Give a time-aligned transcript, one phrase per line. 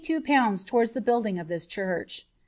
[0.65, 2.25] towards the building of this church.